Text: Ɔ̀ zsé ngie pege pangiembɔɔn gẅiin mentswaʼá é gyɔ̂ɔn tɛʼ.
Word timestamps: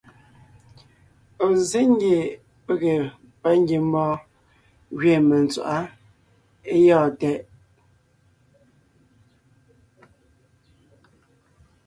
Ɔ̀ 1.45 1.51
zsé 1.59 1.79
ngie 1.93 2.19
pege 2.65 2.93
pangiembɔɔn 3.41 4.19
gẅiin 4.99 5.21
mentswaʼá 5.29 5.79
é 6.71 6.73
gyɔ̂ɔn 6.83 7.11
tɛʼ. 7.19 7.39